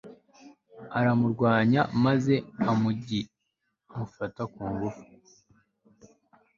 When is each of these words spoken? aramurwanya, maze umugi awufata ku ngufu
aramurwanya, 0.99 1.81
maze 2.05 2.33
umugi 2.71 3.21
awufata 3.95 4.41
ku 4.53 4.61
ngufu 4.71 5.03